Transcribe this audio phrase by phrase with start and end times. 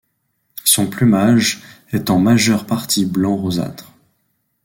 [0.65, 3.91] Son plumage est en majeure partie blanc rosâtre.